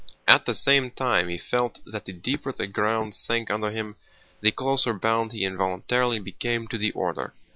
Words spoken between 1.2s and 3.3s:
he felt that the deeper the ground